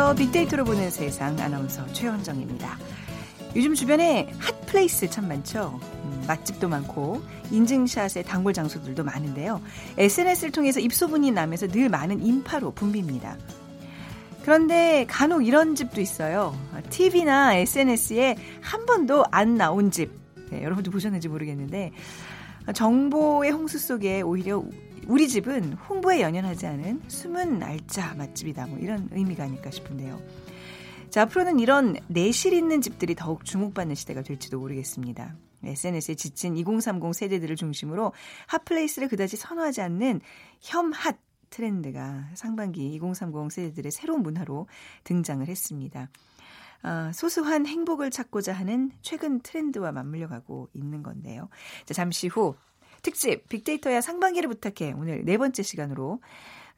[0.00, 0.14] 안녕하세요.
[0.14, 2.78] 빅데이터로 보는 세상 아나운서 최현정입니다.
[3.54, 5.78] 요즘 주변에 hot place 참 많죠.
[6.04, 9.60] 음, 맛집도 많고 인증샷의 단골 장소들도 많은데요.
[9.98, 13.36] SNS를 통해서 입소문이 나면서 늘 많은 인파로 붐빕니다.
[14.42, 16.58] 그런데 간혹 이런 집도 있어요.
[16.88, 20.12] TV나 SNS에 한 번도 안 나온 집.
[20.50, 21.92] 네, 여러분도 보셨는지 모르겠는데
[22.72, 24.64] 정보의 홍수 속에 오히려
[25.10, 28.68] 우리 집은 홍보에 연연하지 않은 숨은 날짜 맛집이다.
[28.68, 30.22] 뭐 이런 의미가 아닐까 싶은데요.
[31.10, 35.34] 자, 앞으로는 이런 내실 있는 집들이 더욱 주목받는 시대가 될지도 모르겠습니다.
[35.64, 38.12] SNS에 지친 2030 세대들을 중심으로
[38.46, 40.20] 핫플레이스를 그다지 선호하지 않는
[40.60, 41.18] 혐핫
[41.50, 44.68] 트렌드가 상반기 2030 세대들의 새로운 문화로
[45.02, 46.08] 등장을 했습니다.
[46.82, 51.48] 아, 소소한 행복을 찾고자 하는 최근 트렌드와 맞물려 가고 있는 건데요.
[51.84, 52.54] 자, 잠시 후
[53.02, 56.20] 특집 빅데이터야 상반기를 부탁해 오늘 네 번째 시간으로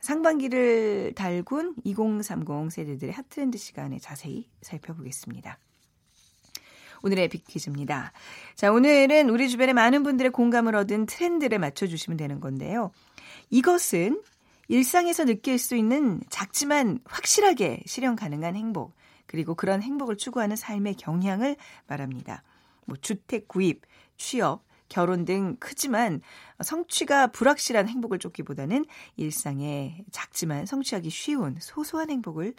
[0.01, 5.59] 상반기를 달군 2030 세대들의 핫트렌드 시간에 자세히 살펴보겠습니다.
[7.05, 8.12] 오늘의 빅퀴즈입니다.
[8.55, 12.93] 자, 오늘은 우리 주변의 많은 분들의 공감을 얻은 트렌드를 맞춰주시면 되는 건데요.
[13.50, 14.23] 이것은
[14.69, 18.95] 일상에서 느낄 수 있는 작지만 확실하게 실현 가능한 행복,
[19.27, 21.56] 그리고 그런 행복을 추구하는 삶의 경향을
[21.87, 22.43] 말합니다.
[22.87, 23.83] 뭐 주택 구입,
[24.17, 26.21] 취업, 결혼 등 크지만
[26.62, 28.85] 성취가 불확실한 행복을 쫓기보다는
[29.17, 32.55] 일상에 작지만 성취하기 쉬운 소소한 행복을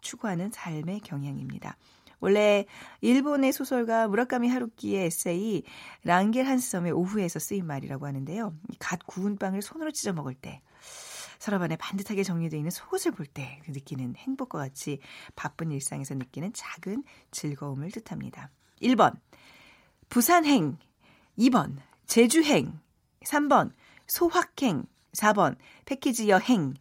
[0.00, 1.76] 추구하는 삶의 경향입니다.
[2.18, 2.66] 원래
[3.02, 5.62] 일본의 소설가 무라카미 하루키의 에세이
[6.02, 8.52] 랑겔 한섬의 오후에서 쓰인 말이라고 하는데요.
[8.80, 10.62] 갓 구운 빵을 손으로 찢어 먹을 때
[11.38, 14.98] 서랍 안에 반듯하게 정리되어 있는 속옷을 볼 때 느끼는 행복과 같이
[15.36, 18.50] 바쁜 일상에서 느끼는 작은 즐거움을 뜻합니다.
[18.82, 19.14] 1번
[20.08, 20.78] 부산행
[21.38, 21.76] 2번
[22.06, 22.78] 제주행,
[23.24, 23.72] 3번
[24.06, 26.74] 소확행, 4번 패키지 여행.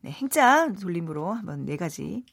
[0.00, 2.24] 네, 행자 돌림으로 한번 네 가지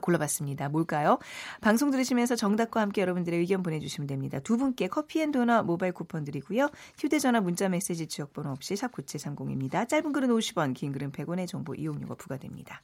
[0.00, 0.68] 골라봤습니다.
[0.68, 1.18] 뭘까요?
[1.60, 4.40] 방송 들으시면서 정답과 함께 여러분들의 의견 보내주시면 됩니다.
[4.40, 6.68] 두 분께 커피앤도넛 모바일 쿠폰 드리고요.
[6.98, 9.88] 휴대전화 문자메시지 지역번호 없이 샵 9730입니다.
[9.88, 12.82] 짧은 글은 50원, 긴 글은 100원의 정보 이용료가 부과됩니다.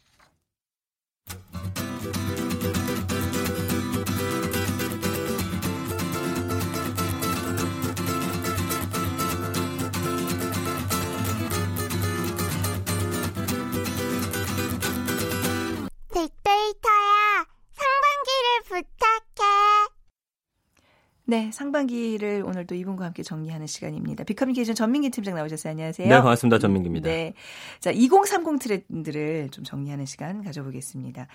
[21.30, 24.24] 네, 상반기를 오늘 도 이분과 함께 정리하는 시간입니다.
[24.24, 25.70] 빅커뮤니케이션 전민기 팀장 나오셨어요.
[25.70, 26.08] 안녕하세요.
[26.08, 26.58] 네, 반갑습니다.
[26.58, 27.08] 전민기입니다.
[27.08, 27.34] 네.
[27.78, 31.28] 자, 2030 트렌드를 좀 정리하는 시간 가져보겠습니다.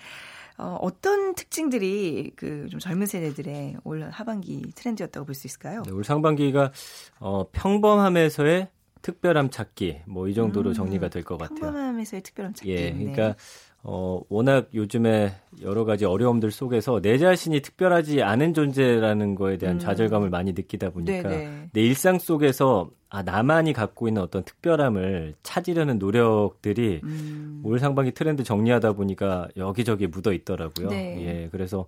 [0.58, 5.82] 어, 어떤 특징들이 그 좀 젊은 세대들의 올 하반기 트렌드였다고 볼 수 있을까요?
[5.86, 6.72] 네, 올 상반기가
[7.18, 8.68] 어, 평범함에서의
[9.00, 11.60] 특별함 찾기 뭐 이 정도로 음, 정리가 될 것 같아요.
[11.60, 12.70] 평범함에서의 특별함 찾기.
[12.70, 12.98] 예, 네.
[12.98, 13.34] 그러니까
[13.88, 15.32] 어, 워낙 요즘에
[15.62, 19.78] 여러 가지 어려움들 속에서 내 자신이 특별하지 않은 존재라는 거에 대한 음.
[19.78, 21.68] 좌절감을 많이 느끼다 보니까 네네.
[21.72, 27.62] 내 일상 속에서 아, 나만이 갖고 있는 어떤 특별함을 찾으려는 노력들이 음.
[27.64, 30.88] 올 상반기 트렌드 정리하다 보니까 여기저기 묻어 있더라고요.
[30.88, 31.24] 네.
[31.24, 31.86] 예, 그래서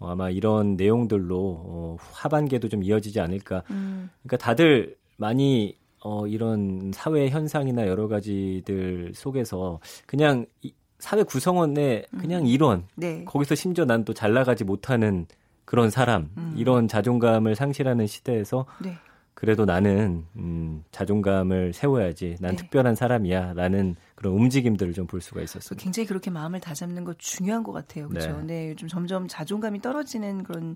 [0.00, 3.62] 어, 아마 이런 내용들로 어, 하반기에도 좀 이어지지 않을까.
[3.70, 4.10] 음.
[4.24, 12.42] 그러니까 다들 많이 어, 이런 사회 현상이나 여러 가지들 속에서 그냥 이, 사회 구성원의 그냥
[12.42, 12.46] 음.
[12.46, 13.24] 일원 네.
[13.24, 15.26] 거기서 심지어 난 또 잘 나가지 못하는
[15.64, 16.54] 그런 사람 음.
[16.56, 18.96] 이런 자존감을 상실하는 시대에서 네.
[19.36, 22.56] 그래도 나는 음, 자존감을 세워야지 난 네.
[22.56, 25.82] 특별한 사람이야라는 그런 움직임들을 좀 볼 수가 그 있었습니다.
[25.84, 28.08] 굉장히 그렇게 마음을 다잡는 거 중요한 것 같아요.
[28.08, 28.38] 그렇죠.
[28.38, 28.46] 네.
[28.46, 28.70] 네.
[28.70, 30.74] 요즘 점점 자존감이 떨어지는 그런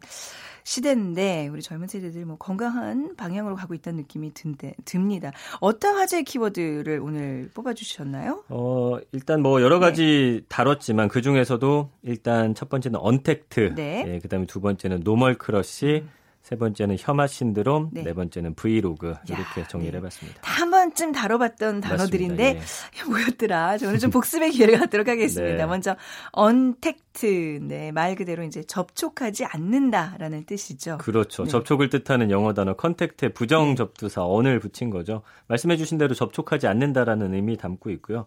[0.62, 5.32] 시대인데 우리 젊은 세대들 뭐 건강한 방향으로 가고 있다는 느낌이 든데, 듭니다.
[5.60, 8.44] 어떤 화제 키워드를 오늘 뽑아 주셨나요?
[8.50, 14.04] 어, 일단 뭐 여러 가지 다뤘지만 그 중에서도 일단 첫 번째는 언택트, 네.
[14.06, 16.04] 예, 그다음에 두 번째는 normal crush,
[16.42, 18.02] 세 번째는 혐핫 신드롬, 네.
[18.02, 19.98] 네 번째는 브이로그 이렇게 야, 정리를 네.
[19.98, 20.40] 해봤습니다.
[20.42, 22.44] 다 한 번쯤 다뤄봤던 단어들인데.
[22.44, 23.04] 예.
[23.08, 23.78] 뭐였더라?
[23.78, 25.56] 저 오늘 좀 복습의 기회를 갖도록 하겠습니다.
[25.56, 25.66] 네.
[25.66, 25.96] 먼저
[26.32, 30.98] 언택트, 네, 말 그대로 이제 접촉하지 않는다라는 뜻이죠.
[30.98, 31.44] 그렇죠.
[31.44, 31.50] 네.
[31.50, 35.22] 접촉을 뜻하는 영어 단어 contact에 부정 접두사 un을 붙인 거죠.
[35.48, 38.26] 말씀해주신 대로 접촉하지 않는다라는 의미 담고 있고요.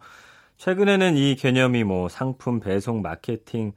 [0.57, 3.74] 최근에는 이 개념이 뭐 상품 배송, 마케팅,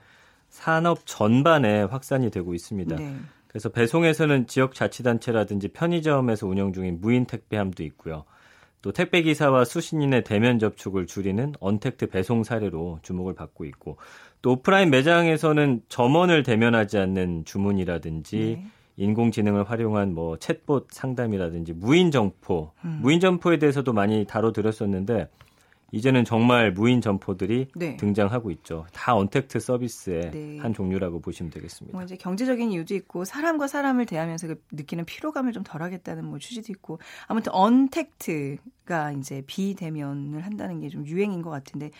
[0.49, 2.97] 산업 전반에 확산이 되고 있습니다.
[3.57, 3.59] 네.
[3.59, 8.25] 그래서 배송에서는 지역 자치단체라든지 편의점에서 운영 중인 무인 택배함도 있고요.
[8.83, 13.97] 또 택배 기사와 수신인의 대면 접촉을 줄이는 언택트 배송 사례로 주목을 받고 있고
[14.43, 18.67] 또 오프라인 매장에서는 점원을 대면하지 않는 주문이라든지 네.
[18.99, 22.99] 인공지능을 활용한 뭐 챗봇 상담이라든지 무인 점포, 음.
[23.01, 25.29] 무인 점포에 대해서도 많이 다뤄드렸었는데
[25.97, 27.97] 이제는 정말 무인 점포들이 네.
[27.97, 28.87] 등장하고 있죠.
[28.93, 30.59] 다 언택트 서비스의 네.
[30.59, 31.97] 한 종류라고 보시면 되겠습니다.
[31.97, 36.73] 뭐 이제 경제적인 이유도 있고 사람과 사람을 대하면서 그 느끼는 피로감을 좀 덜하겠다는 뭐 취지도
[36.73, 41.91] 있고 아무튼 언택트가 이제 비대면을 한다는 게 좀 유행인 것 같은데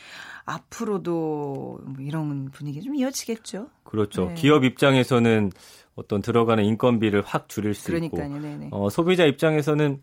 [0.45, 3.69] 앞으로도 뭐 이런 분위기 좀 이어지겠죠.
[3.85, 4.27] 그렇죠.
[4.27, 4.35] 네.
[4.35, 5.51] 기업 입장에서는
[5.95, 8.69] 어떤 들어가는 인건비를 확 줄일 수 그러니까요, 있고.
[8.77, 10.03] 어, 소비자 입장에서는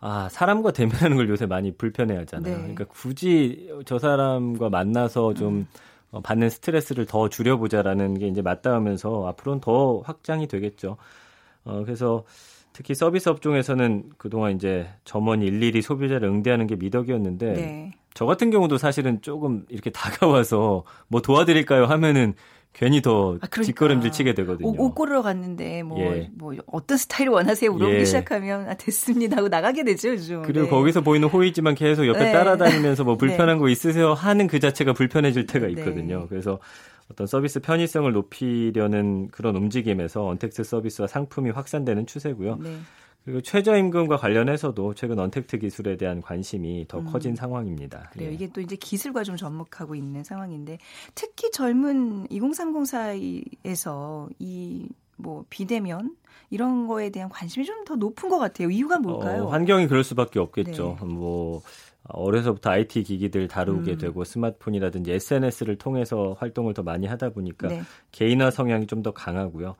[0.00, 2.54] 아 사람과 대면하는 걸 요새 많이 불편해 하잖아요.
[2.54, 2.60] 네.
[2.60, 5.66] 그러니까 굳이 저 사람과 만나서 좀 음.
[6.10, 10.96] 어, 받는 스트레스를 더 줄여보자라는 게 이제 맞닿으면서 앞으로는 더 확장이 되겠죠.
[11.64, 12.24] 어, 그래서
[12.72, 17.90] 특히 서비스 업종에서는 그동안 이제 점원이 일일이 소비자를 응대하는 게 미덕이었는데 네.
[18.14, 22.34] 저 같은 경우도 사실은 조금 이렇게 다가와서 뭐 도와드릴까요 하면은
[22.72, 23.62] 괜히 더 아, 그러니까.
[23.62, 24.68] 뒷걸음질 치게 되거든요.
[24.68, 26.30] 옷, 옷 고르러 갔는데 뭐, 예.
[26.34, 28.04] 뭐 어떤 스타일을 원하세요 물어보기 예.
[28.04, 30.42] 시작하면 아, 됐습니다 하고 나가게 되죠 요즘.
[30.42, 30.70] 그리고 네.
[30.70, 32.32] 거기서 보이는 호의지만 계속 옆에 네.
[32.32, 35.72] 따라다니면서 뭐 불편한 거 있으세요 하는 그 자체가 불편해질 때가 네.
[35.72, 36.26] 있거든요.
[36.28, 36.60] 그래서
[37.10, 42.58] 어떤 서비스 편의성을 높이려는 그런 움직임에서 언택트 서비스와 상품이 확산되는 추세고요.
[43.28, 43.32] 네.
[43.32, 47.04] 그리고 최저임금과 관련해서도 최근 언택트 기술에 대한 관심이 더 음.
[47.04, 48.08] 커진 상황입니다.
[48.12, 48.30] 그래요.
[48.30, 48.32] 예.
[48.34, 50.78] 이게 또 이제 기술과 좀 접목하고 있는 상황인데
[51.14, 56.16] 특히 젊은 2030 사이에서 이뭐 비대면
[56.50, 58.70] 이런 거에 대한 관심이 좀 더 높은 것 같아요.
[58.70, 59.44] 이유가 뭘까요?
[59.44, 60.98] 어, 환경이 그럴 수밖에 없겠죠.
[61.00, 61.06] 네.
[61.06, 61.62] 뭐
[62.04, 63.98] 어려서부터 IT 기기들 다루게 음.
[63.98, 67.82] 되고 스마트폰이라든지 SNS를 통해서 활동을 더 많이 하다 보니까 네.
[68.12, 69.76] 개인화 성향이 좀 더 강하고요.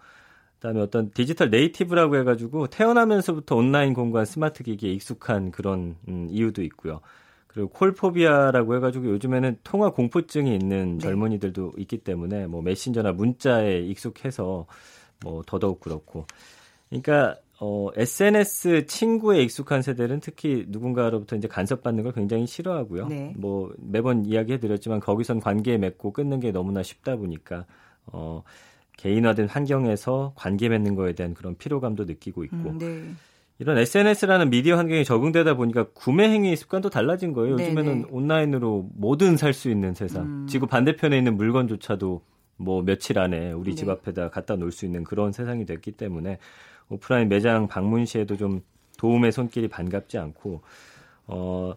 [0.59, 7.01] 그다음에 어떤 디지털 네이티브라고 해가지고 태어나면서부터 온라인 공간 스마트 기기에 익숙한 그런 음, 이유도 있고요.
[7.47, 11.07] 그리고 콜포비아라고 해가지고 요즘에는 통화 공포증이 있는 네.
[11.07, 14.67] 젊은이들도 있기 때문에 뭐 메신저나 문자에 익숙해서
[15.23, 16.27] 뭐 더더욱 그렇고.
[16.89, 23.09] 그러니까 어, SNS 친구에 익숙한 세대는 특히 누군가로부터 이제 간섭받는 걸 굉장히 싫어하고요.
[23.09, 23.35] 네.
[23.37, 27.65] 뭐 매번 이야기해드렸지만 거기선 관계 맺고 끊는 게 너무나 쉽다 보니까
[28.07, 28.43] 어,
[28.99, 33.03] 개인화된 환경에서 관계 맺는 거에 대한 그런 피로감도 느끼고 있고 음, 네.
[33.59, 37.57] 이런 SNS라는 미디어 환경에 적응되다 보니까 구매 행위 습관도 달라진 거예요.
[37.57, 38.09] 네, 요즘에는 네.
[38.11, 40.25] 온라인으로 뭐든 살 수 있는 세상.
[40.25, 40.47] 음.
[40.47, 42.23] 지구 반대편에 있는 물건조차도
[42.57, 43.93] 뭐 며칠 안에 우리 집 네.
[43.93, 46.39] 앞에다 갖다 놓을 수 있는 그런 세상이 됐기 때문에
[46.89, 48.63] 오프라인 매장 방문 시에도 좀
[48.99, 50.61] 도움의 손길이 반갑지 않고
[51.27, 51.75] 어.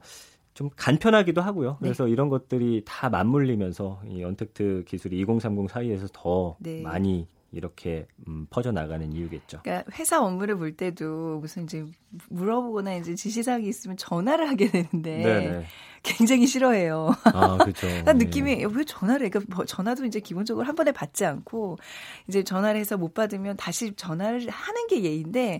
[0.53, 1.77] 좀 간편하기도 하고요.
[1.79, 1.87] 네.
[1.87, 6.81] 그래서 이런 것들이 다 맞물리면서 이 언택트 기술이 2030 사이에서 더 네.
[6.81, 9.59] 많이 이렇게 음, 퍼져 나가는 이유겠죠.
[9.63, 11.85] 그러니까 회사 업무를 볼 때도 무슨 이제
[12.29, 15.65] 물어보거나 이제 지시사항이 있으면 전화를 하게 되는데 네네.
[16.03, 17.13] 굉장히 싫어해요.
[17.25, 17.87] 아, 그렇죠.
[18.05, 19.29] 난 느낌이 왜 전화를 해?
[19.29, 21.77] 그러니까 뭐 전화도 이제 기본적으로 한 번에 받지 않고
[22.27, 25.59] 이제 전화를 해서 못 받으면 다시 전화를 하는 게 예인데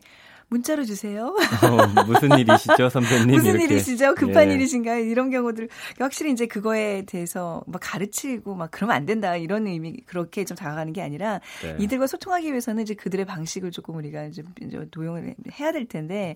[0.52, 1.34] 문자로 주세요.
[1.64, 3.28] 어, 무슨 일이시죠, 선배님?
[3.30, 3.64] 무슨 이렇게.
[3.64, 4.16] 일이시죠?
[4.16, 4.54] 급한 예.
[4.56, 5.06] 일이신가요?
[5.06, 10.44] 이런 경우들 확실히 이제 그거에 대해서 막 가르치고 막 그러면 안 된다 이런 의미 그렇게
[10.44, 11.78] 좀 다가가는 게 아니라 네.
[11.80, 14.44] 이들과 소통하기 위해서는 이제 그들의 방식을 조금 우리가 이제
[14.92, 16.36] 도용을 해야 될 텐데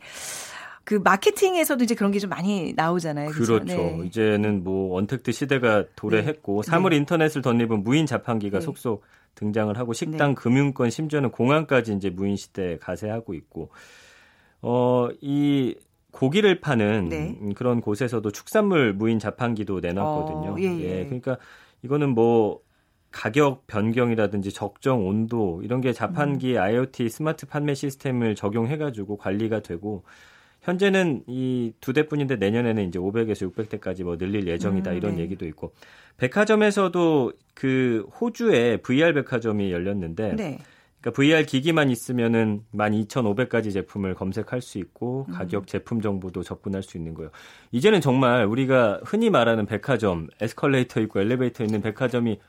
[0.85, 3.31] 그 마케팅에서도 이제 그런 게 좀 많이 나오잖아요.
[3.31, 3.53] 그죠?
[3.59, 3.75] 그렇죠.
[3.75, 4.01] 네.
[4.05, 6.71] 이제는 뭐 언택트 시대가 도래했고 네.
[6.71, 8.65] 사물 인터넷을 덧입은 무인 자판기가 네.
[8.65, 9.03] 속속
[9.33, 13.71] 등장을 하고 식당, 금융권, 심지어는 공항까지 이제 무인 시대에 가세하고 있고
[14.67, 15.75] 어, 이
[16.11, 17.37] 고기를 파는 네.
[17.41, 20.53] 음, 그런 곳에서도 축산물 무인 자판기도 내놨거든요.
[20.53, 21.05] 어, 예, 예.
[21.05, 21.37] 그러니까
[21.83, 22.61] 이거는 뭐
[23.11, 26.61] 가격 변경이라든지 적정 온도 이런 게 자판기 음.
[26.61, 30.03] IoT 스마트 판매 시스템을 적용해 가지고 관리가 되고
[30.61, 35.21] 현재는 이 두 대뿐인데 내년에는 이제 500에서 600대까지 뭐 늘릴 예정이다 음, 이런 네.
[35.21, 35.73] 얘기도 있고
[36.17, 40.57] 백화점에서도 그 호주에 VR 백화점이 열렸는데 네.
[41.05, 45.33] 그러니까 VR 기기만 있으면은 12,500가지 제품을 검색할 수 있고 음.
[45.33, 47.29] 가격, 제품 정보도 접근할 수 있는 거예요.
[47.71, 52.39] 이제는 정말 우리가 흔히 말하는 백화점, 에스컬레이터 있고 엘리베이터 있는 백화점이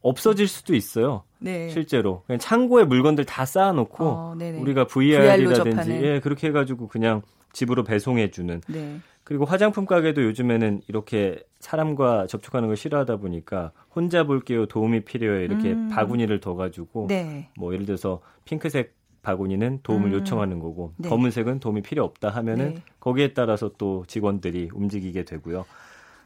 [0.00, 1.24] 없어질 수도 있어요.
[1.40, 1.68] 네.
[1.68, 4.34] 실제로 그냥 창고에 물건들 다 쌓아놓고 어.
[4.38, 5.90] 우리가 VR이라든지.
[6.02, 7.20] 예 그렇게 해가지고 그냥
[7.52, 9.00] 집으로 배송해주는 네.
[9.30, 15.70] 그리고 화장품 가게도 요즘에는 이렇게 사람과 접촉하는 걸 싫어하다 보니까 혼자 볼게요 도움이 필요해 이렇게
[15.70, 15.88] 음.
[15.88, 17.48] 바구니를 둬가지고 네.
[17.56, 20.14] 뭐 예를 들어서 핑크색 바구니는 도움을 음.
[20.14, 21.08] 요청하는 거고 네.
[21.08, 22.82] 검은색은 도움이 필요 없다 하면은 네.
[22.98, 25.64] 거기에 따라서 또 직원들이 움직이게 되고요.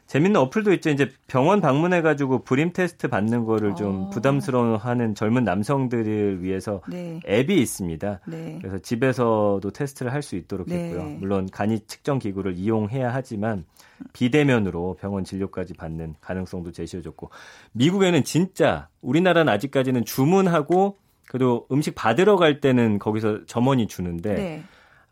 [0.07, 0.91] 재밌는 어플도 있죠.
[0.91, 4.09] 이제 병원 방문해 가지고 불임 테스트 받는 거를 좀 어.
[4.11, 7.19] 부담스러워하는 젊은 남성들을 위해서 네.
[7.27, 8.19] 앱이 있습니다.
[8.27, 8.59] 네.
[8.61, 10.89] 그래서 집에서도 테스트를 할 수 있도록 네.
[10.89, 11.17] 했고요.
[11.19, 13.65] 물론 간이 측정 기구를 이용해야 하지만
[14.13, 17.29] 비대면으로 병원 진료까지 받는 가능성도 제시해줬고
[17.73, 20.97] 미국에는 진짜 우리나라는 아직까지는 주문하고
[21.27, 24.63] 그래도 음식 받으러 갈 때는 거기서 점원이 주는데 네.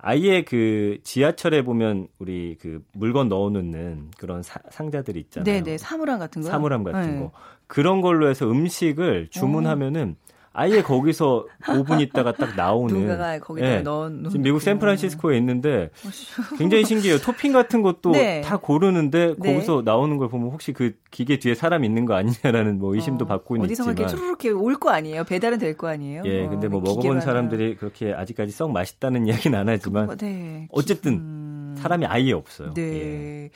[0.05, 5.45] 아예 그 지하철에 보면 우리 그 물건 넣어놓는 그런 사, 상자들 있잖아요.
[5.45, 6.49] 네네 사물함 같은 거.
[6.49, 7.19] 사물함 같은 네.
[7.19, 7.31] 거
[7.67, 10.17] 그런 걸로 해서 음식을 주문하면은
[10.53, 13.81] 아예 거기서 5분 있다가 딱 나오는 누가가 거기다 네.
[13.81, 17.17] 넣은 지금 미국 샌프란시스코에 있는데 어, 굉장히 신기해요.
[17.19, 18.41] 토핑 같은 것도 네.
[18.41, 19.53] 다 고르는데 네.
[19.53, 23.27] 거기서 나오는 걸 보면 혹시 그 기계 뒤에 사람 있는 거 아니냐라는 뭐 의심도 어,
[23.27, 25.23] 받고 있지만 어디서 이렇게 쭈르륵 올거 아니에요.
[25.25, 26.21] 배달은 될 거 아니에요.
[26.25, 30.67] 예, 근데 뭐 먹어본 사람들이 그렇게 아직까지 썩 맛있다는 이야기는 안 하지만 그, 네.
[30.71, 31.75] 어쨌든 음...
[31.79, 32.73] 사람이 아예 없어요.
[32.75, 32.81] 네.
[32.81, 33.49] 예.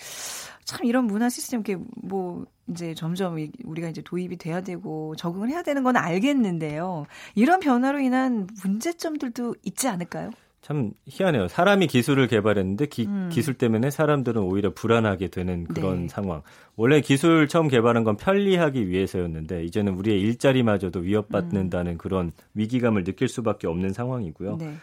[0.65, 5.63] 참 이런 문화 시스템 이렇게 뭐 이제 점점 우리가 이제 도입이 돼야 되고 적응을 해야
[5.63, 7.05] 되는 건 알겠는데요.
[7.35, 10.31] 이런 변화로 인한 문제점들도 있지 않을까요?
[10.61, 11.47] 참 희한해요.
[11.47, 13.29] 사람이 기술을 개발했는데 기, 음.
[13.31, 16.07] 기술 때문에 사람들은 오히려 불안하게 되는 그런 네.
[16.09, 16.41] 상황.
[16.75, 21.97] 원래 기술 처음 개발한 건 편리하기 위해서였는데 이제는 우리의 일자리마저도 위협받는다는 음.
[21.97, 24.57] 그런 위기감을 느낄 수밖에 없는 상황이고요.
[24.57, 24.73] 네.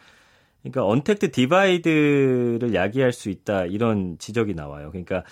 [0.62, 4.88] 그러니까 untact divide를 야기할 수 있다 이런 지적이 나와요.
[4.91, 5.23] 그러니까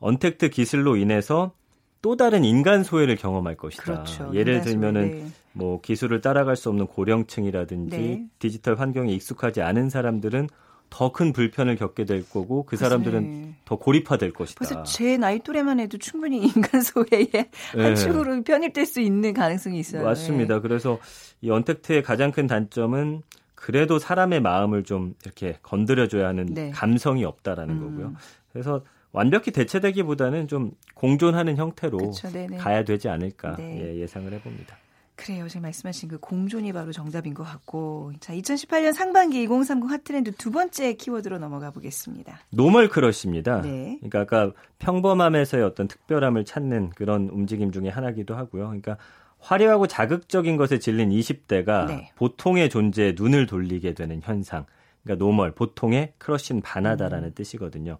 [0.00, 1.54] 언택트 기술로 인해서
[2.02, 3.82] 또 다른 인간 소외를 경험할 것이다.
[3.84, 4.30] 그렇죠.
[4.34, 5.26] 예를 들면은 네.
[5.52, 8.26] 뭐 기술을 따라갈 수 없는 고령층이라든지 네.
[8.38, 10.48] 디지털 환경에 익숙하지 않은 사람들은
[10.90, 13.54] 더 큰 불편을 겪게 될 거고 그 사람들은 네.
[13.64, 14.58] 더 고립화될 것이다.
[14.58, 17.48] 그래서 제 나이 또래만 해도 충분히 인간 소외의 네.
[17.82, 20.04] 한 축으로 편입될 수 있는 가능성이 있어요.
[20.04, 20.56] 맞습니다.
[20.56, 20.60] 네.
[20.60, 20.98] 그래서
[21.40, 23.22] 이 언택트의 가장 큰 단점은
[23.54, 26.70] 그래도 사람의 마음을 좀 이렇게 건드려줘야 하는 네.
[26.70, 27.80] 감성이 없다라는 음.
[27.80, 28.14] 거고요.
[28.52, 28.82] 그래서
[29.12, 32.28] 완벽히 대체되기보다는 좀 공존하는 형태로 그쵸,
[32.58, 33.80] 가야 되지 않을까 네.
[33.80, 34.76] 예, 예상을 해봅니다.
[35.14, 35.46] 그래요.
[35.46, 38.12] 지금 말씀하신 그 공존이 바로 정답인 것 같고.
[38.18, 42.40] 자, 2018년 상반기 2030 핫트렌드 두 번째 키워드로 넘어가 보겠습니다.
[42.50, 43.60] normal crush입니다.
[43.60, 43.98] 네.
[44.00, 48.64] 그러니까 아까 평범함에서의 어떤 특별함을 찾는 그런 움직임 중에 하나기도 하고요.
[48.66, 48.96] 그러니까
[49.38, 52.10] 화려하고 자극적인 것에 질린 20대가 네.
[52.16, 54.64] 보통의 존재에 눈을 돌리게 되는 현상.
[55.02, 57.34] 그러니까 normal, 보통의 crush는 반하다라는 음.
[57.34, 57.98] 뜻이거든요.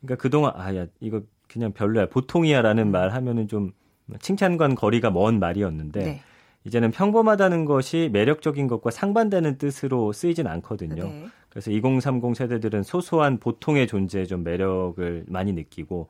[0.00, 2.90] 그러니까 그동안 아야 이거 그냥 별로야 보통이야라는 음.
[2.90, 3.72] 말 하면은 좀
[4.20, 6.20] 칭찬과 거리가 먼 말이었는데 네.
[6.64, 11.04] 이제는 평범하다는 것이 매력적인 것과 상반되는 뜻으로 쓰이진 않거든요.
[11.04, 11.26] 네.
[11.48, 16.08] 그래서 2030 세대들은 소소한 보통의 존재에 좀 매력을 많이 느끼고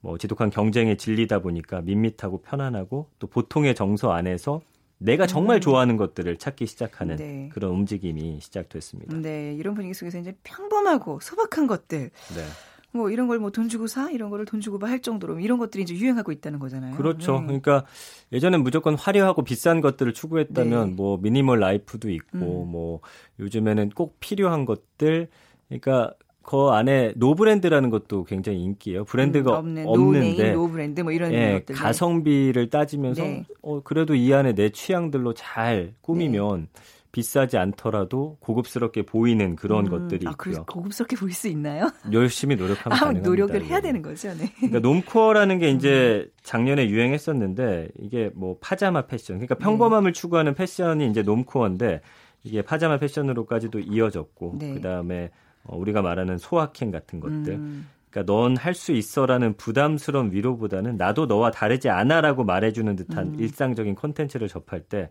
[0.00, 4.62] 뭐 지독한 경쟁에 질리다 보니까 밋밋하고 편안하고 또 보통의 정서 안에서
[4.98, 5.60] 내가 정말 음.
[5.60, 7.48] 좋아하는 것들을 찾기 시작하는 네.
[7.52, 9.16] 그런 움직임이 시작됐습니다.
[9.16, 12.10] 네, 이런 분위기 속에서 이제 평범하고 소박한 것들.
[12.10, 12.44] 네.
[12.92, 15.58] 뭐 이런 걸 뭐 돈 주고 사 이런 거를 돈 주고 봐 할 정도로 이런
[15.58, 16.96] 것들이 이제 유행하고 있다는 거잖아요.
[16.96, 17.38] 그렇죠.
[17.40, 17.46] 네.
[17.46, 17.84] 그러니까
[18.32, 20.94] 예전엔 무조건 화려하고 비싼 것들을 추구했다면 네.
[20.94, 22.72] 뭐 미니멀 라이프도 있고 음.
[22.72, 23.00] 뭐
[23.38, 25.28] 요즘에는 꼭 필요한 것들
[25.68, 29.04] 그러니까 그 안에 no brand라는 것도 굉장히 인기예요.
[29.04, 33.44] 브랜드가 음, 없는, 없는데 no brand 뭐 이런 예, 것들 가성비를 따지면서 네.
[33.62, 36.82] 어 그래도 이 안에 내 취향들로 잘 꾸미면 네.
[37.12, 40.64] 비싸지 않더라도 고급스럽게 보이는 그런 음, 것들이 아, 있고요.
[40.64, 41.90] 고급스럽게 보일 수 있나요?
[42.12, 43.28] 열심히 노력하면 아, 가능합니다.
[43.28, 44.32] 노력을 해야 되는 거죠.
[44.34, 44.52] 네.
[44.56, 46.30] 그러니까 normcore라는 게 이제 음.
[46.42, 49.36] 작년에 유행했었는데 이게 뭐 파자마 패션.
[49.38, 50.20] 그러니까 평범함을 네.
[50.20, 52.00] 추구하는 패션이 이제 normcore인데
[52.44, 54.74] 이게 파자마 패션으로까지도 이어졌고 네.
[54.74, 55.30] 그다음에
[55.64, 57.54] 어, 우리가 말하는 소확행 같은 것들.
[57.54, 57.88] 음.
[58.10, 63.36] 그러니까 넌 할 수 있어라는 부담스러운 위로보다는 나도 너와 다르지 않아라고 말해주는 듯한 음.
[63.38, 65.10] 일상적인 콘텐츠를 접할 때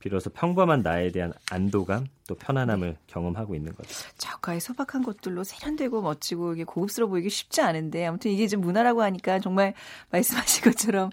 [0.00, 2.98] 비로소 평범한 나에 대한 안도감 또 편안함을 네.
[3.06, 3.90] 경험하고 있는 거죠.
[4.16, 9.38] 저가의 소박한 것들로 세련되고 멋지고 이게 고급스러워 보이기 쉽지 않은데 아무튼 이게 좀 문화라고 하니까
[9.38, 9.74] 정말
[10.10, 11.10] 말씀하신 것처럼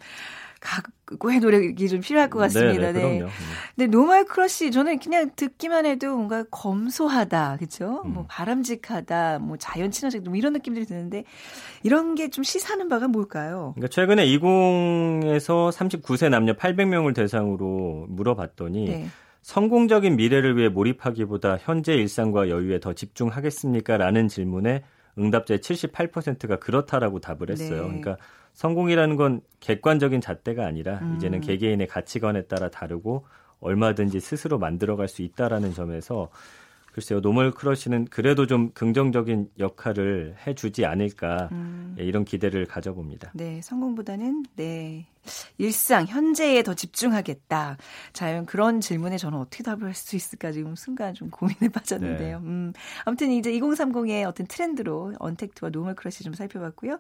[0.60, 2.92] 각고의 노력이 좀 필요할 것 같습니다.
[2.92, 3.26] 네네, 네.
[3.76, 8.04] 근데 normal crush 저는 그냥 듣기만 해도 뭔가 검소하다, 그렇죠?
[8.06, 8.14] 음.
[8.14, 11.24] 뭐 바람직하다, 뭐 자연 친화적 뭐 이런 느낌들이 드는데
[11.84, 13.74] 이런 게 좀 시사하는 바가 뭘까요?
[13.76, 19.08] 그러니까 최근에 20에서 39세 남녀 800명을 대상으로 물어봤더니 네.
[19.42, 23.98] 성공적인 미래를 위해 몰입하기보다 현재 일상과 여유에 더 집중하겠습니까?
[23.98, 24.84] 라는 질문에
[25.18, 27.84] 응답자의 78%가 그렇다라고 답을 했어요.
[27.84, 28.02] 네.
[28.02, 28.18] 그러니까
[28.58, 31.16] 성공이라는 건 객관적인 잣대가 아니라 음.
[31.16, 33.28] 이제는 개개인의 가치관에 따라 다르고
[33.60, 36.30] 얼마든지 스스로 만들어갈 수 있다라는 점에서
[36.98, 41.96] 글쎄요 normal crush는 그래도 좀 긍정적인 역할을 해주지 않을까 음.
[42.00, 43.34] 예, 이런 기대를 가져봅니다.
[43.36, 45.06] 네, 성공보다는 네
[45.60, 47.78] 일상 현재에 더 집중하겠다.
[48.14, 52.40] 자연 그런 질문에 저는 어떻게 답을 할 수 있을까 지금 순간 좀 고민에 빠졌는데요.
[52.40, 52.46] 네.
[52.48, 52.74] 음,
[53.06, 56.98] 아무튼 이제 2030의 어떤 트렌드로 언택트와 normal crush 좀 살펴봤고요.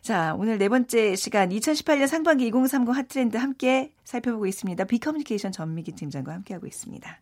[0.00, 4.84] 자, 오늘 네 번째 시간 2018년 상반기 2030 hot trend 함께 살펴보고 있습니다.
[4.84, 7.20] 비커뮤니케이션 전민기 팀장과 함께하고 있습니다.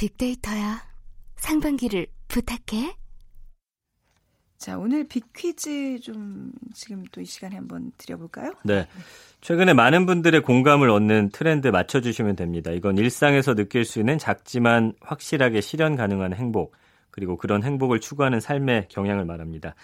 [0.00, 0.80] 빅데이터야
[1.36, 2.96] 상반기를 부탁해.
[4.56, 8.52] 자, 오늘 빅퀴즈 좀 지금 또 이 시간에 한번 드려볼까요?
[8.64, 8.86] 네.
[9.42, 12.70] 최근에 많은 분들의 공감을 얻는 트렌드 맞춰주시면 됩니다.
[12.70, 16.76] 이건 일상에서 느낄 수 있는 작지만 확실하게 실현 가능한 행복,
[17.10, 19.74] 그리고 그런 행복을 추구하는 삶의 경향을 말합니다.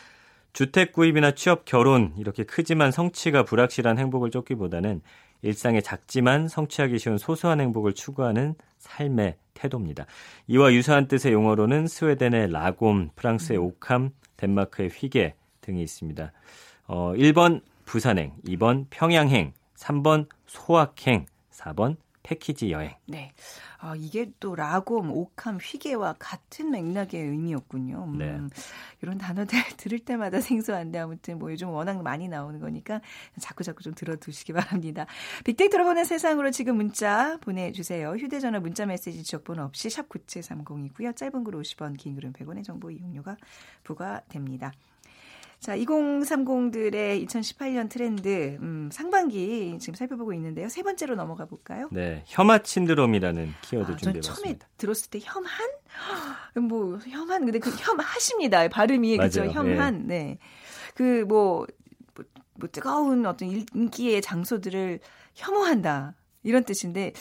[0.57, 5.03] 주택 구입이나 취업, 결혼, 이렇게 크지만 성취가 불확실한 행복을 쫓기보다는
[5.43, 10.07] 일상의 작지만 성취하기 쉬운 소소한 행복을 추구하는 삶의 태도입니다.
[10.47, 16.33] 이와 유사한 뜻의 용어로는 스웨덴의 라곰, 프랑스의 오캄, 덴마크의 휘게 등이 있습니다.
[16.87, 22.93] 어, 1번 부산행, 2번 평양행, 3번 소확행, 4번 패키지 여행.
[23.07, 23.33] 네.
[23.79, 28.05] 아, 이게 또 라곰, 옥함, 휘게와 같은 맥락의 의미였군요.
[28.05, 28.41] 음, 네.
[29.01, 33.01] 이런 단어들 들을 때마다 생소한데 아무튼 뭐 요즘 워낙 많이 나오는 거니까
[33.39, 35.07] 자꾸 자꾸 좀 들어두시기 바랍니다.
[35.45, 38.17] 빅데이터로 보는 세상으로 지금 문자 보내주세요.
[38.17, 41.15] 휴대전화 문자 메시지 지역번호 없이 샵 9730이고요.
[41.15, 43.37] 짧은 글 50원, 긴 글은 100원의 정보 이용료가
[43.85, 44.73] 부과됩니다.
[45.67, 50.69] 자, 2030들의 2018년 트렌드 음, 상반기 지금 살펴보고 있는데요.
[50.69, 51.89] 세 번째로 넘어가 볼까요?
[51.91, 54.69] 네, 혐한 신드롬이라는 키워드 아, 전 처음에 준비해봤습니다.
[54.77, 55.53] 들었을 때 혐한?
[56.69, 58.69] 뭐 혐한 근데 그 혐하십니다.
[58.69, 59.45] 발음이 그죠?
[59.47, 60.07] 혐한.
[60.07, 60.39] 네.
[60.95, 61.67] 그뭐 뭐,
[62.55, 65.01] 뭐 뜨거운 어떤 일- 인기의 장소들을
[65.35, 66.15] 혐오한다.
[66.45, 67.13] 이런 뜻인데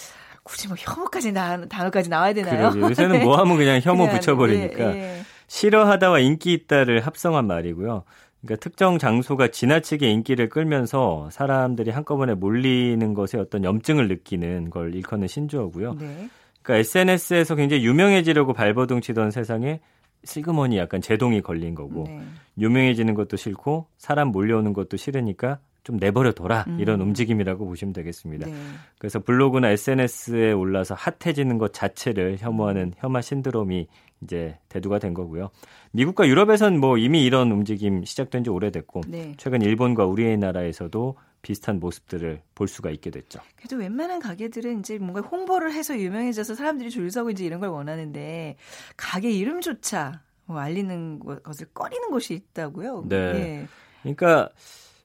[0.44, 2.70] 굳이 뭐 혐오까지 나 단어까지 나와야 되나요?
[2.70, 5.26] 그러게 요새는 뭐 하면 그냥 혐오 그냥, 붙여버리니까 예, 예.
[5.48, 8.04] 싫어하다와 인기 있다를 합성한 말이고요.
[8.46, 15.28] 그러니까 특정 장소가 지나치게 인기를 끌면서 사람들이 한꺼번에 몰리는 것에 어떤 염증을 느끼는 걸 일컫는
[15.28, 15.96] 신조어고요.
[16.00, 16.30] 네.
[16.62, 19.82] 그러니까 SNS에서 굉장히 유명해지려고 발버둥 치던 세상에
[20.24, 22.22] 슬그머니 약간 제동이 걸린 거고 네.
[22.58, 26.80] 유명해지는 것도 싫고 사람 몰려오는 것도 싫으니까 좀 내버려둬라 음.
[26.80, 28.48] 이런 움직임이라고 보시면 되겠습니다.
[28.48, 28.54] 네.
[28.98, 33.88] 그래서 블로그나 SNS에 올라서 핫해지는 것 자체를 혐오하는 혐한 신드롬이
[34.26, 35.50] 이제 대두가 된 거고요.
[35.92, 39.34] 미국과 유럽에선 뭐 이미 이런 움직임 시작된 지 오래됐고 네.
[39.38, 43.40] 최근 일본과 우리나라에서도 비슷한 모습들을 볼 수가 있게 됐죠.
[43.56, 48.58] 그래도 웬만한 가게들은 이제 뭔가 홍보를 해서 유명해져서 사람들이 줄 서고 이제 이런 걸 원하는데
[48.98, 53.06] 가게 이름조차 뭐 알리는 것- 것을 꺼리는 곳이 있다고요.
[53.08, 53.16] 네.
[53.18, 53.68] 예.
[54.02, 54.50] 그러니까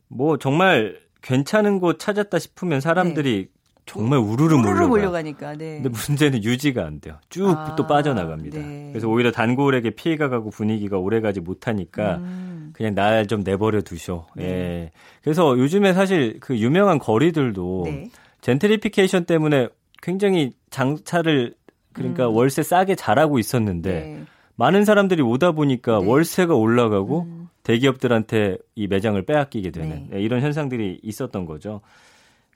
[0.08, 3.50] 뭐 정말 괜찮은 곳 찾았다 싶으면 사람들이
[3.90, 4.86] 정말 우르르 우르르 몰려가.
[4.86, 5.56] 몰려가니까.
[5.56, 5.80] 네.
[5.82, 7.16] 근데 문제는 유지가 안 돼요.
[7.28, 8.58] 쭉 아, 또 빠져나갑니다.
[8.58, 8.88] 네.
[8.92, 14.26] 그래서 오히려 단골에게 피해가 가고 분위기가 오래가지 못하니까 음, 그냥 날 좀 내버려 두셔.
[14.36, 14.44] 네.
[14.44, 14.90] 예.
[15.22, 18.10] 그래서 요즘에 사실 그 유명한 거리들도 네.
[18.40, 19.68] 젠트리피케이션 때문에
[20.02, 21.54] 굉장히 장차를
[21.92, 22.34] 그러니까 음.
[22.36, 24.22] 월세 싸게 잘하고 있었는데 네.
[24.56, 26.06] 많은 사람들이 오다 보니까 네.
[26.06, 30.18] 월세가 올라가고 음, 대기업들한테 이 매장을 빼앗기게 되는 네.
[30.18, 31.80] 예, 이런 현상들이 있었던 거죠.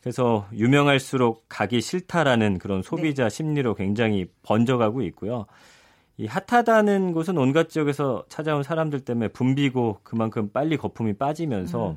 [0.05, 5.47] 그래서 유명할수록 가기 싫다라는 그런 소비자 심리로 굉장히 번져가고 있고요.
[6.19, 11.97] 이 핫하다는 곳은 온갖 지역에서 찾아온 사람들 때문에 붐비고 그만큼 빨리 거품이 빠지면서 음.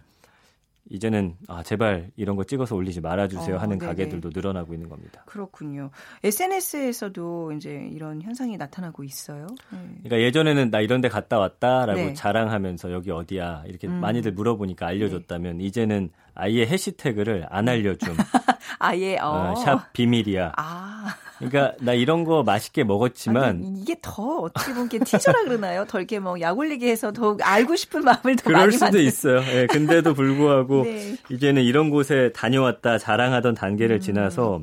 [0.89, 3.89] 이제는 아 제발 이런 거 찍어서 올리지 말아주세요 어, 하는 네네.
[3.89, 5.23] 가게들도 늘어나고 있는 겁니다.
[5.25, 5.89] 그렇군요.
[6.23, 9.47] SNS에서도 이제 이런 현상이 나타나고 있어요.
[9.69, 9.79] 네.
[10.03, 12.13] 그러니까 예전에는 나 이런 데 갔다 왔다라고 네.
[12.13, 13.99] 자랑하면서 여기 어디야 이렇게 음.
[13.99, 18.15] 많이들 물어보니까 알려줬다면 이제는 아예 해시태그를 안 알려줌.
[18.79, 19.53] 아예 어.
[19.53, 20.53] 어, 샵 비밀이야.
[20.55, 21.15] 아.
[21.39, 25.85] 그러니까 나 이런 거 맛있게 먹었지만 아니, 이게 더 어떻게 보면 티저라 그러나요?
[25.85, 29.05] 더 이렇게 뭐 약 올리게 해서 더 알고 싶은 마음을 더 그럴 많이 수도 만드는.
[29.05, 29.41] 있어요.
[29.53, 31.15] 예, 근데도 불구하고 네.
[31.29, 34.61] 이제는 이런 곳에 다녀왔다 자랑하던 단계를 지나서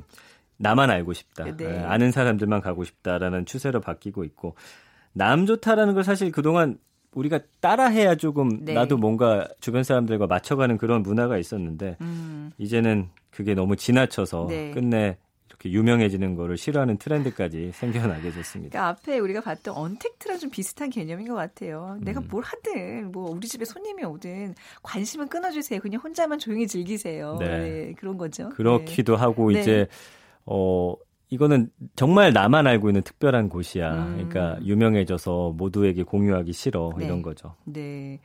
[0.56, 1.44] 나만 알고 싶다.
[1.56, 1.64] 네.
[1.64, 4.56] 예, 아는 사람들만 가고 싶다라는 추세로 바뀌고 있고
[5.12, 6.78] 남 좋다라는 걸 사실 그동안
[7.14, 8.74] 우리가 따라해야 조금 네.
[8.74, 12.50] 나도 뭔가 주변 사람들과 맞춰가는 그런 문화가 있었는데 음.
[12.58, 14.70] 이제는 그게 너무 지나쳐서 네.
[14.70, 15.16] 끝내
[15.48, 18.70] 이렇게 유명해지는 거를 싫어하는 트렌드까지 생겨나게 됐습니다.
[18.70, 21.96] 그러니까 앞에 우리가 봤던 언택트랑 좀 비슷한 개념인 것 같아요.
[22.00, 22.28] 내가 음.
[22.30, 25.80] 뭘 하든 뭐 우리 집에 손님이 오든 관심은 끊어주세요.
[25.80, 27.36] 그냥 혼자만 조용히 즐기세요.
[27.38, 27.58] 네.
[27.58, 28.48] 네, 그런 거죠.
[28.50, 29.60] 그렇기도 하고 네.
[29.60, 29.86] 이제
[30.44, 30.94] 어
[31.34, 33.92] 이거는 정말 나만 알고 있는 특별한 곳이야.
[33.92, 34.12] 음.
[34.14, 37.06] 그러니까 유명해져서 모두에게 공유하기 싫어 네.
[37.06, 37.56] 이런 거죠.
[37.64, 38.20] 네.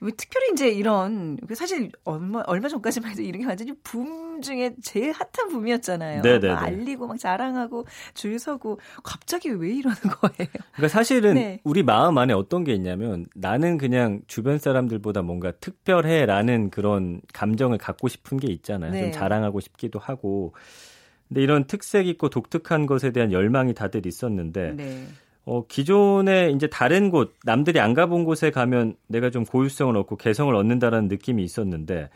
[0.00, 4.74] 왜 특별히 이제 이런 그 사실 얼마 얼마 전까지만 해도 이런 게 완전히 붐 중에
[4.80, 6.22] 제일 핫한 붐이었잖아요.
[6.22, 6.54] 네네네.
[6.54, 10.50] 막 알리고 막 자랑하고 줄 서고 갑자기 왜 이러는 거예요?
[10.72, 11.60] 그러니까 사실은 네.
[11.64, 18.06] 우리 마음 안에 어떤 게 있냐면 나는 그냥 주변 사람들보다 뭔가 특별해라는 그런 감정을 갖고
[18.06, 18.92] 싶은 게 있잖아요.
[18.92, 19.02] 네.
[19.02, 20.54] 좀 자랑하고 싶기도 하고.
[21.32, 25.06] 근데 이런 특색 있고 독특한 것에 대한 열망이 다들 있었는데 네.
[25.44, 30.54] 어, 기존에 이제 다른 곳, 남들이 안 가본 곳에 가면 내가 좀 고유성을 얻고 개성을
[30.54, 32.10] 얻는다라는 느낌이 있었는데,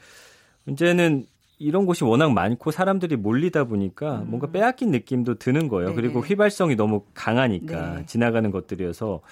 [0.68, 1.26] 이제는
[1.58, 5.88] 이런 곳이 워낙 많고 사람들이 몰리다 보니까 뭔가 빼앗긴 느낌도 드는 거예요.
[5.88, 5.96] 음.
[5.96, 6.02] 네네.
[6.02, 8.06] 그리고 휘발성이 너무 강하니까 네.
[8.06, 9.22] 지나가는 것들이어서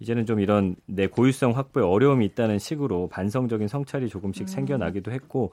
[0.00, 4.46] 이제는 좀 이런 내 고유성 확보에 어려움이 있다는 식으로 반성적인 성찰이 조금씩 음.
[4.46, 5.52] 생겨나기도 했고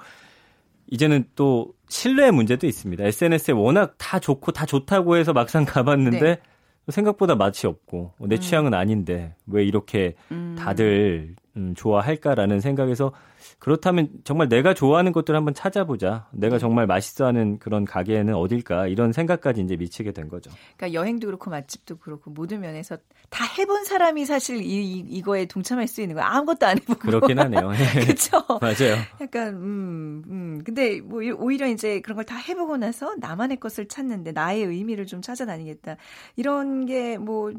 [0.88, 3.04] 이제는 또 신뢰의 문제도 있습니다.
[3.04, 6.42] SNS에 워낙 다 좋고 다 좋다고 해서 막상 가봤는데 네.
[6.88, 8.40] 생각보다 맛이 없고 내 음.
[8.40, 10.56] 취향은 아닌데 왜 이렇게 음.
[10.58, 13.12] 다들 음, 좋아할까라는 생각에서
[13.60, 16.28] 그렇다면 정말 내가 좋아하는 것들을 한번 찾아보자.
[16.32, 16.60] 내가 네.
[16.60, 20.52] 정말 맛있어하는 그런 가게는 어딜까 이런 생각까지 이제 미치게 된 거죠.
[20.78, 22.98] 그러니까 여행도 그렇고 맛집도 그렇고 모든 면에서
[23.30, 27.00] 다 해본 사람이 사실 이, 이 이 거에 동참할 수 있는 거 아무것도 안 해보고
[27.00, 27.72] 그렇긴 하네요.
[28.06, 28.38] 그렇죠.
[28.62, 28.98] 맞아요.
[29.22, 34.32] 약간 음, 음 근데 뭐 오히려 이제 그런 걸 다 해보고 나서 나만의 것을 찾는데
[34.32, 35.96] 나의 의미를 좀 찾아다니겠다
[36.36, 37.54] 이런 게뭐 뭐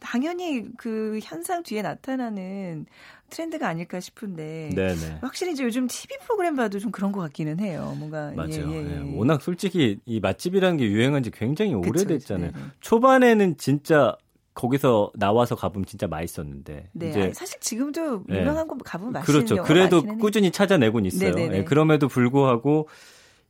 [0.00, 2.86] 당연히 그 현상 뒤에 나타나는
[3.30, 5.18] 트렌드가 아닐까 싶은데 네네.
[5.20, 7.94] 확실히 이제 요즘 TV 프로그램 봐도 좀 그런 것 같기는 해요.
[7.98, 8.50] 뭔가 맞아요.
[8.50, 9.06] 예, 예, 예.
[9.06, 9.16] 예.
[9.16, 12.52] 워낙 솔직히 이 맛집이라는 게 유행한 지 굉장히 오래됐잖아요.
[12.52, 14.16] 그쵸, 초반에는 진짜
[14.54, 16.90] 거기서 나와서 가보면 진짜 맛있었는데.
[16.92, 18.40] 네, 이제 사실 지금도 네.
[18.40, 18.68] 유명한 네.
[18.68, 19.62] 곳 가보면 맛있는 그렇죠.
[19.62, 21.34] 그래도 꾸준히 찾아내곤 있어요.
[21.34, 22.88] 네, 그럼에도 불구하고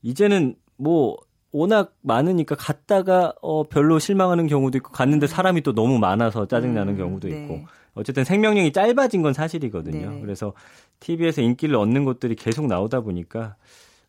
[0.03, 1.17] 이제는 뭐
[1.51, 5.29] 워낙 많으니까 갔다가 어 별로 실망하는 경우도 있고 갔는데 음.
[5.29, 7.43] 사람이 또 너무 많아서 짜증 나는 음, 경우도 네.
[7.43, 7.67] 있고
[7.99, 10.11] 어쨌든 생명력이 짧아진 건 사실이거든요.
[10.11, 10.21] 네.
[10.21, 10.53] 그래서
[11.01, 13.57] TV에서 인기를 얻는 것들이 계속 나오다 보니까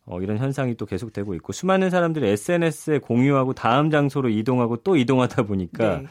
[0.06, 5.42] 어, 이런 현상이 또 계속되고 있고 수많은 사람들이 SNS에 공유하고 다음 장소로 이동하고 또 이동하다
[5.44, 6.06] 보니까 네.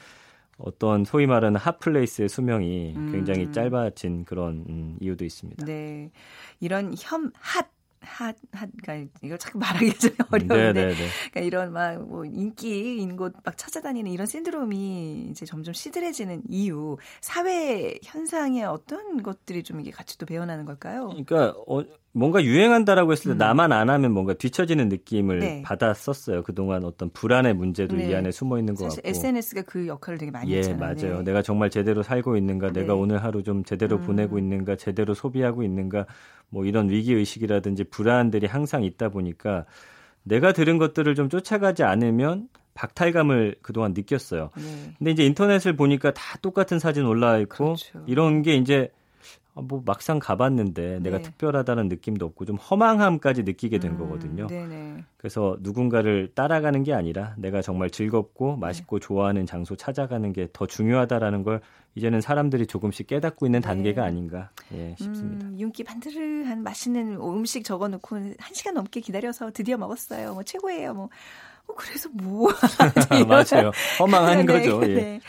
[0.57, 3.11] 어떤 소위 말하는 핫플레이스의 수명이 음.
[3.13, 5.65] 굉장히 짧아진 그런 음, 이유도 있습니다.
[5.65, 6.11] 네.
[6.59, 7.69] 이런 혐, 핫
[8.01, 10.95] 핫, 핫, 그러니까 이걸 자꾸 말하기가 좀 어려운데, 네네네.
[11.31, 17.97] 그러니까 이런 막 뭐 인기인 곳 막 찾아다니는 이런 신드롬이 이제 점점 시들해지는 이유, 사회
[18.03, 21.09] 현상의 어떤 것들이 좀 이게 같이 또 배어나는 걸까요?
[21.09, 23.37] 그러니까 어, 뭔가 유행한다라고 했을 때 음.
[23.37, 25.61] 나만 안 하면 뭔가 뒤처지는 느낌을 네.
[25.61, 26.43] 받았었어요.
[26.43, 28.09] 그동안 어떤 불안의 문제도 네.
[28.09, 29.01] 이 안에 숨어 있는 것 같고.
[29.03, 30.79] SNS가 그 역할을 되게 많이 예, 했잖아요.
[30.79, 31.17] 맞아요.
[31.19, 31.23] 네.
[31.25, 32.99] 내가 정말 제대로 살고 있는가, 내가 네.
[32.99, 34.05] 오늘 하루 좀 제대로 음.
[34.05, 36.07] 보내고 있는가, 제대로 소비하고 있는가,
[36.49, 39.65] 뭐 이런 위기 의식이라든지 불안들이 항상 있다 보니까
[40.23, 44.49] 내가 들은 것들을 좀 쫓아가지 않으면 박탈감을 그동안 느꼈어요.
[44.55, 44.93] 네.
[44.97, 48.03] 근데 이제 인터넷을 보니까 다 똑같은 사진 올라와 있고 그렇죠.
[48.07, 48.95] 이런 게 이제 아,
[49.61, 51.23] 뭐 막상 가봤는데 내가 네.
[51.23, 54.47] 특별하다는 느낌도 없고 좀 허망함까지 느끼게 된 음, 거거든요.
[54.47, 55.03] 네네.
[55.17, 58.59] 그래서 누군가를 따라가는 게 아니라 내가 정말 즐겁고 네.
[58.59, 59.05] 맛있고 네.
[59.05, 61.61] 좋아하는 장소 찾아가는 게 더 중요하다라는 걸
[61.95, 63.67] 이제는 사람들이 조금씩 깨닫고 있는 네.
[63.67, 65.47] 단계가 아닌가 예, 싶습니다.
[65.47, 70.33] 음, 윤기 반드르한 맛있는 음식 적어놓고 한 시간 넘게 기다려서 드디어 먹었어요.
[70.33, 70.93] 뭐 최고예요.
[70.93, 71.09] 뭐
[71.67, 72.49] 어, 그래서 뭐
[73.27, 73.71] 맞아요.
[73.99, 74.81] 허망한 네, 거죠.
[74.83, 74.93] 예.
[74.93, 75.19] 네.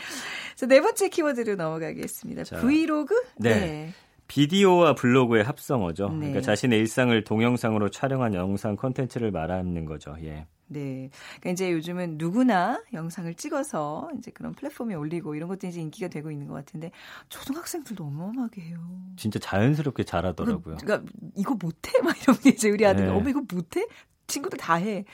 [0.67, 2.43] 네 번째 키워드로 넘어가겠습니다.
[2.43, 3.15] 자, 브이로그?
[3.37, 3.93] 네.
[4.31, 4.41] 네.
[4.41, 6.09] 비디오와 블로그의 합성어죠.
[6.09, 6.17] 네.
[6.17, 10.15] 그러니까 자신의 일상을 동영상으로 촬영한 영상 콘텐츠를 말하는 거죠.
[10.23, 10.47] 예.
[10.67, 11.09] 네.
[11.41, 16.31] 그러니까 이제 요즘은 누구나 영상을 찍어서 이제 그런 플랫폼에 올리고 이런 것들이 이제 인기가 되고
[16.31, 16.91] 있는 것 같은데
[17.27, 18.79] 초등학생들도 어마어마하게 해요.
[19.17, 20.77] 진짜 자연스럽게 잘하더라고요.
[20.77, 21.91] 그러니까 이거 못해?
[22.01, 23.11] 막게 이제 우리 아들 네.
[23.11, 23.85] 어머 이거 못해?
[24.31, 25.05] 친구들 다 해.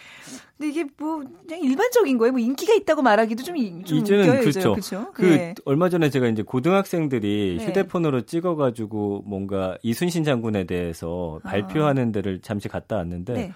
[0.58, 2.32] 근데 이게 뭐 그냥 일반적인 거예요.
[2.32, 4.72] 뭐 인기가 있다고 말하기도 좀, 좀 이제는 웃겨요, 그렇죠.
[4.72, 5.12] 그렇죠?
[5.14, 5.56] 그 네.
[5.66, 7.66] 얼마 전에 제가 이제 고등학생들이 네.
[7.66, 11.50] 휴대폰으로 찍어가지고 뭔가 이순신 장군에 대해서 아.
[11.50, 13.34] 발표하는 데를 잠시 갔다 왔는데.
[13.34, 13.54] 네.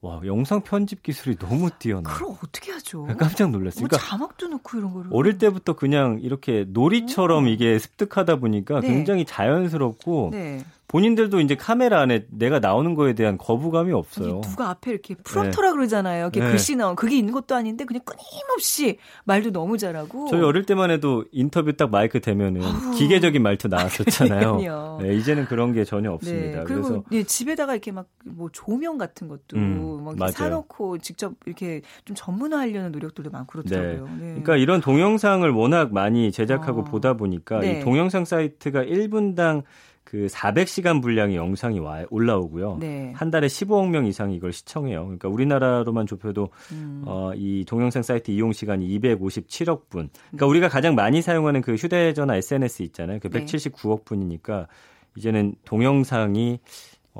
[0.00, 2.08] 와 영상 편집 기술이 너무 뛰어나.
[2.08, 3.04] 그럼 어떻게 하죠?
[3.18, 3.80] 깜짝 놀랐어요.
[3.80, 5.10] 뭐 그러니까 자막도 넣고 이런 거를.
[5.12, 7.48] 어릴 때부터 그냥 이렇게 놀이처럼 오.
[7.48, 8.86] 이게 습득하다 보니까 네.
[8.86, 10.64] 굉장히 자연스럽고 네.
[10.88, 14.40] 본인들도 이제 카메라 안에 내가 나오는 거에 대한 거부감이 없어요.
[14.40, 15.76] 누가 앞에 이렇게 프롬터라 네.
[15.76, 16.24] 그러잖아요.
[16.24, 16.50] 이렇게 네.
[16.50, 20.28] 글씨 나온 그게 있는 것도 아닌데 그냥 끊임없이 말도 너무 잘하고.
[20.30, 22.94] 저희 어릴 때만 해도 인터뷰 딱 마이크 대면은 어후.
[22.96, 24.98] 기계적인 말투 나왔었잖아요.
[25.02, 26.58] 네, 이제는 그런 게 전혀 없습니다.
[26.60, 30.98] 네, 그리고 그래서 네, 집에다가 이렇게 막 뭐 조명 같은 것도 음, 막 이렇게 사놓고
[30.98, 34.04] 직접 이렇게 좀 전문화하려는 노력들도 많고 그렇더라고요.
[34.18, 34.18] 네.
[34.18, 36.84] 그러니까 이런 동영상을 워낙 많이 제작하고 어.
[36.84, 39.62] 보다 보니까 이 동영상 사이트가 1분당
[40.08, 42.78] 그 400시간 분량의 영상이 와, 올라오고요.
[42.80, 43.12] 네.
[43.14, 45.02] 한 달에 15억 명 이상이 이걸 시청해요.
[45.02, 47.02] 그러니까 우리나라로만 좁혀도 음.
[47.04, 50.08] 어, 이 동영상 사이트 이용 시간이 257억 분.
[50.30, 50.48] 그러니까 네.
[50.48, 53.18] 우리가 가장 많이 사용하는 그 휴대전화 SNS 있잖아요.
[53.20, 54.66] 그 179억 분이니까
[55.14, 56.58] 이제는 동영상이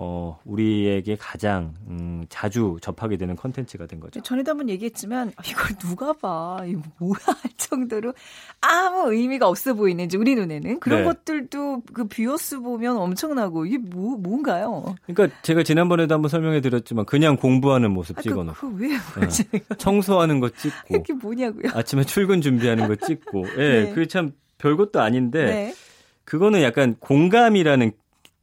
[0.00, 4.20] 어, 우리에게 가장 음, 자주 접하게 되는 컨텐츠가 된 거죠.
[4.20, 8.14] 전에도 한번 얘기했지만 아, 이걸 누가 봐 이거 뭐야 할 정도로
[8.60, 11.04] 아무 의미가 없어 보이는지 우리 눈에는 그런 네.
[11.04, 14.94] 것들도 그 viewers 보면 엄청나고 이게 뭐 뭔가요?
[15.04, 19.60] 그러니까 제가 지난번에도 한번 설명해 드렸지만 그냥 공부하는 모습 아, 그, 찍어놓고 그, 왜 네.
[19.78, 21.72] 청소하는 거 찍고 이게 뭐냐고요?
[21.74, 23.90] 아침에 출근 준비하는 거 찍고 예, 네.
[23.90, 25.74] 그게 참 별것도 아닌데 네.
[26.22, 27.90] 그거는 약간 공감이라는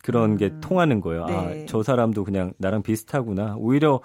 [0.06, 0.62] 그런 게 음.
[0.62, 1.24] 통하는 거예요.
[1.24, 1.64] 아, 네.
[1.64, 3.56] 아, 저 사람도 그냥 나랑 비슷하구나.
[3.58, 4.02] 오히려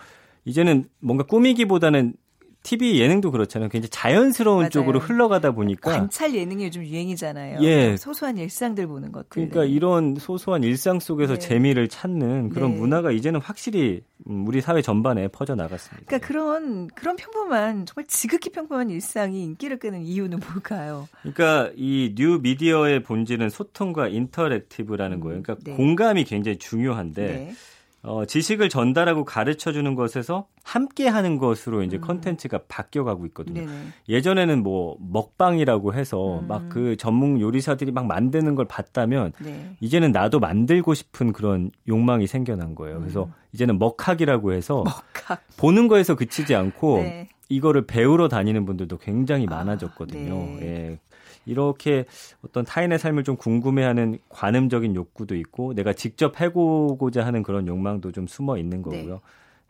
[0.46, 2.14] 이제는 뭔가 꾸미기보다는
[2.62, 3.70] TV 예능도 그렇잖아요.
[3.70, 4.68] 굉장히 자연스러운 맞아요.
[4.70, 7.61] 쪽으로 흘러가다 보니까 관찰 예능이 요즘 유행이잖아요.
[7.62, 7.96] 예.
[7.96, 9.29] 소소한 일상들 보는 것들.
[9.31, 11.38] 그러니까 이런 소소한 일상 속에서 네.
[11.38, 12.79] 재미를 찾는 그런 네.
[12.79, 16.05] 문화가 이제는 확실히 음, 우리 사회 전반에 퍼져 나갔습니다.
[16.07, 21.09] 그러니까 그런 그런 평범한 정말 지극히 평범한 일상이 인기를 끄는 이유는 뭘까요?
[21.23, 25.42] 그러니까 이 뉴 미디어의 본질은 소통과 interactive라는 거예요.
[25.42, 25.77] 그러니까 네.
[25.77, 27.53] 공감이 굉장히 중요한데 네.
[28.02, 32.00] 어, 지식을 전달하고 가르쳐 주는 것에서 함께 하는 것으로 이제 음.
[32.00, 33.60] 컨텐츠가 바뀌어 가고 있거든요.
[33.60, 33.72] 네네.
[34.08, 36.48] 예전에는 뭐 먹방이라고 해서 음.
[36.48, 39.76] 막그 전문 요리사들이 막 만드는 걸 봤다면 네.
[39.80, 43.00] 이제는 나도 만들고 싶은 그런 욕망이 생겨난 거예요.
[43.00, 43.32] 그래서 음.
[43.52, 45.42] 이제는 먹학이라고 해서 먹학.
[45.58, 47.28] 보는 거에서 그치지 않고 네.
[47.50, 50.34] 이거를 배우러 다니는 분들도 굉장히 많아졌거든요.
[50.34, 50.60] 네.
[50.62, 50.98] 예.
[51.46, 52.05] 이렇게
[52.44, 58.26] 어떤 타인의 삶을 좀 궁금해하는 관음적인 욕구도 있고 내가 직접 해보고자 하는 그런 욕망도 좀
[58.26, 58.83] 숨어 있는 네.
[58.83, 59.20] 거고요.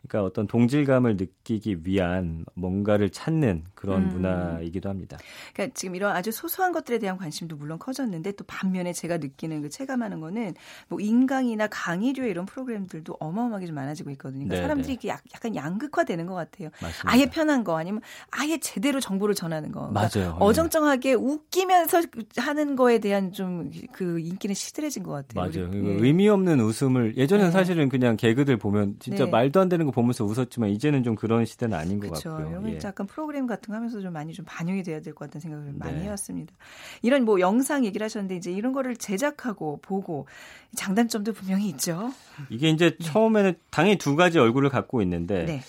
[0.07, 4.09] 그러니까 어떤 동질감을 느끼기 위한 뭔가를 찾는 그런 음.
[4.09, 5.17] 문화이기도 합니다.
[5.53, 9.69] 그러니까 지금 이런 아주 소소한 것들에 대한 관심도 물론 커졌는데 또 반면에 제가 느끼는 그
[9.69, 10.53] 체감하는 거는
[10.89, 14.45] 뭐 인강이나 강의류 이런 프로그램들도 어마어마하게 좀 많아지고 있거든요.
[14.45, 14.93] 그러니까 네, 사람들이 네.
[14.93, 16.69] 이게 약, 약간 양극화되는 것 같아요.
[16.81, 17.03] 맞습니다.
[17.11, 19.87] 아예 편한 거 아니면 아예 제대로 정보를 전하는 거.
[19.89, 20.31] 그러니까 맞아요.
[20.31, 20.37] 네.
[20.39, 22.01] 어정쩡하게 웃기면서
[22.37, 25.49] 하는 거에 대한 좀 그 인기는 시들해진 것 같아요.
[25.61, 25.69] 맞아요.
[25.69, 25.93] 우리- 예.
[26.05, 27.51] 의미 없는 웃음을 예전에는 네.
[27.51, 29.31] 사실은 그냥 개그들 보면 진짜 네.
[29.31, 32.31] 말도 안 되는 거 보면서 웃었지만 이제는 좀 그런 시대는 아닌 것 그렇죠.
[32.31, 32.49] 같고요.
[32.49, 32.79] 이런 건 예.
[32.83, 35.97] 약간 프로그램 같은 거 하면서 좀 많이 좀 반영이 돼야 될 것 같다는 생각을 많이
[35.97, 36.03] 네.
[36.05, 36.53] 해왔습니다.
[37.01, 40.27] 이런 뭐 영상 얘기를 하셨는데 이제 이런 거를 제작하고 보고
[40.75, 42.11] 장단점도 분명히 있죠.
[42.49, 45.61] 이게 이제 처음에는 당연히 두 가지 얼굴을 갖고 있는데 네.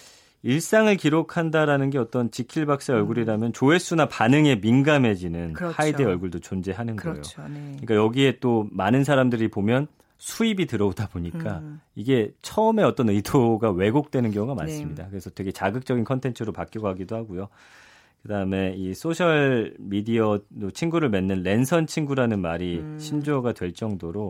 [0.44, 5.52] 일상을 기록한다라는 게 어떤 지킬 박사의 얼굴이라면 조회수나 반응에 민감해지는 음.
[5.52, 5.74] 그렇죠.
[5.76, 7.12] 하이드의 얼굴도 존재하는 거예요.
[7.14, 7.42] 그렇죠.
[7.48, 7.76] 네.
[7.80, 9.86] 그러니까 여기에 또 많은 사람들이 보면
[10.22, 11.80] 수입이 들어오다 보니까 음.
[11.96, 14.70] 이게 처음에 어떤 의도가 왜곡되는 경우가 네.
[14.70, 15.08] 많습니다.
[15.08, 17.48] 그래서 되게 자극적인 컨텐츠로 바뀌어가기도 하고요.
[18.22, 23.00] 그다음에 이 소셜 미디어로 친구를 맺는 랜선 친구라는 말이 음.
[23.00, 24.28] 신조어가 될 정도로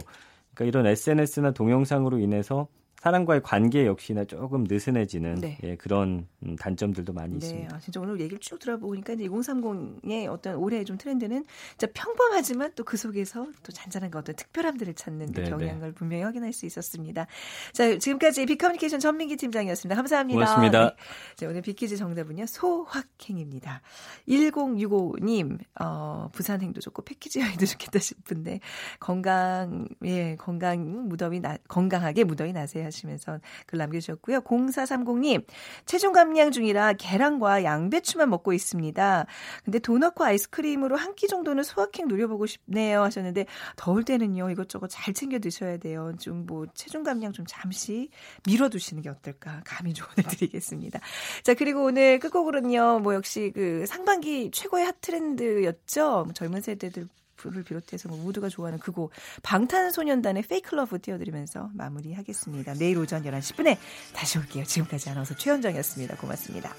[0.55, 2.68] 그러니까 이런 SNS나 동영상으로 인해서
[3.02, 5.58] 사람과의 관계 역시나 조금 느슨해지는 네.
[5.64, 7.74] 예, 그런 음, 단점들도 많이 네, 있습니다.
[7.74, 11.44] 아, 진짜 오늘 얘기를 쭉 들어보니까 이제 2030의 어떤 올해의 좀 트렌드는
[11.76, 16.24] 진짜 평범하지만 또 그 속에서 또 잔잔한 그 어떤 특별함들을 찾는 그 네, 경향을 분명히
[16.24, 17.26] 확인할 수 있었습니다.
[17.72, 19.96] 자, 지금까지 비커뮤니케이션 전민기 팀장이었습니다.
[19.96, 20.38] 감사합니다.
[20.38, 20.84] 고맙습니다.
[20.90, 20.96] 네.
[21.36, 23.80] 자, 오늘 비키즈 정답은요, 소확행입니다.
[24.28, 28.60] 1065님, 어, 부산 행도 좋고 패키지 여행도 좋겠다 싶은데,
[29.00, 34.40] 건강, 예, 건강 무더위, 나, 건강하게 무더위 나세요 하시면서 글 남겨주셨고요.
[34.42, 35.44] 0430님,
[35.87, 39.26] 체중 감량 중이라 계란과 양배추만 먹고 있습니다.
[39.64, 45.38] 근데 도넛과 아이스크림으로 한 끼 정도는 소확행 노려보고 싶네요 하셨는데, 더울 때는요, 이것저것 잘 챙겨
[45.38, 46.12] 드셔야 돼요.
[46.18, 48.09] 좀 뭐, 체중 감량 좀 잠시
[48.46, 49.61] 미뤄두시는 게 어떨까.
[49.64, 51.00] 감히 조언을 드리겠습니다.
[51.44, 56.24] 자, 그리고 오늘 끝곡으로는요, 뭐 역시 그 상반기 최고의 hot trend였죠.
[56.24, 57.09] 뭐 젊은 세대들
[57.46, 59.11] 을 비롯해서 뭐 모두가 좋아하는 그곡
[59.42, 62.74] 방탄소년단의 Fake Love 띄워드리면서 마무리하겠습니다.
[62.74, 63.76] 내일 오전 11시 10분에
[64.12, 64.64] 다시 올게요.
[64.64, 66.16] 지금까지 아나운서 최현정이었습니다.
[66.16, 66.74] 고맙습니다.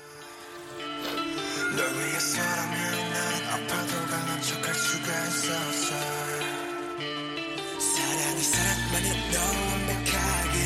[7.80, 10.58] 사랑이 사랑만이 너무 완벽하게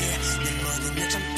[0.44, 1.37] 내 모든 열정